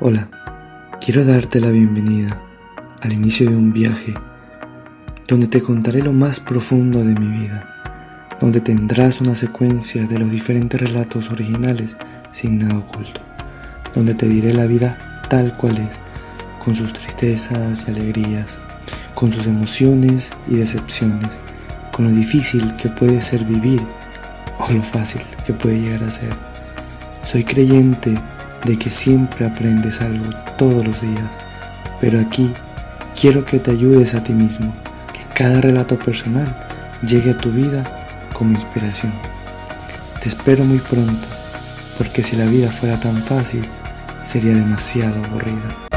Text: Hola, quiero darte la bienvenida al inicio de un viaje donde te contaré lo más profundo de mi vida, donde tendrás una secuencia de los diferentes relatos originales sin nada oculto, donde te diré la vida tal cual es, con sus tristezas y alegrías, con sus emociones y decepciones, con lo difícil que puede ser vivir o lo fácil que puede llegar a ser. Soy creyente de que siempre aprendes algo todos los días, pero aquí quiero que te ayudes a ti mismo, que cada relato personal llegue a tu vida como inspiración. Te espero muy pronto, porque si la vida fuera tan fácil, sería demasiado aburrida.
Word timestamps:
Hola, 0.00 0.28
quiero 1.04 1.24
darte 1.24 1.60
la 1.60 1.70
bienvenida 1.70 2.40
al 3.02 3.12
inicio 3.12 3.50
de 3.50 3.56
un 3.56 3.72
viaje 3.72 4.14
donde 5.26 5.48
te 5.48 5.60
contaré 5.60 6.02
lo 6.02 6.12
más 6.12 6.38
profundo 6.38 7.02
de 7.02 7.18
mi 7.18 7.26
vida, 7.36 7.74
donde 8.40 8.60
tendrás 8.60 9.20
una 9.20 9.34
secuencia 9.34 10.06
de 10.06 10.20
los 10.20 10.30
diferentes 10.30 10.80
relatos 10.80 11.32
originales 11.32 11.96
sin 12.30 12.58
nada 12.58 12.78
oculto, 12.78 13.22
donde 13.92 14.14
te 14.14 14.28
diré 14.28 14.54
la 14.54 14.66
vida 14.66 15.22
tal 15.28 15.56
cual 15.56 15.78
es, 15.78 15.98
con 16.64 16.76
sus 16.76 16.92
tristezas 16.92 17.88
y 17.88 17.90
alegrías, 17.90 18.60
con 19.16 19.32
sus 19.32 19.48
emociones 19.48 20.30
y 20.46 20.58
decepciones, 20.58 21.40
con 21.92 22.04
lo 22.04 22.12
difícil 22.12 22.76
que 22.76 22.88
puede 22.88 23.20
ser 23.20 23.42
vivir 23.44 23.82
o 24.60 24.72
lo 24.72 24.82
fácil 24.84 25.22
que 25.44 25.54
puede 25.54 25.80
llegar 25.80 26.04
a 26.04 26.10
ser. 26.12 26.36
Soy 27.24 27.42
creyente 27.42 28.16
de 28.64 28.78
que 28.78 28.90
siempre 28.90 29.46
aprendes 29.46 30.00
algo 30.00 30.30
todos 30.56 30.86
los 30.86 31.00
días, 31.00 31.30
pero 32.00 32.20
aquí 32.20 32.52
quiero 33.18 33.44
que 33.44 33.58
te 33.58 33.70
ayudes 33.70 34.14
a 34.14 34.22
ti 34.22 34.32
mismo, 34.32 34.74
que 35.12 35.20
cada 35.34 35.60
relato 35.60 35.98
personal 35.98 36.56
llegue 37.02 37.30
a 37.30 37.38
tu 37.38 37.50
vida 37.50 38.30
como 38.32 38.52
inspiración. 38.52 39.12
Te 40.20 40.28
espero 40.28 40.64
muy 40.64 40.78
pronto, 40.78 41.28
porque 41.96 42.22
si 42.22 42.36
la 42.36 42.46
vida 42.46 42.70
fuera 42.70 42.98
tan 42.98 43.22
fácil, 43.22 43.64
sería 44.22 44.54
demasiado 44.54 45.24
aburrida. 45.24 45.87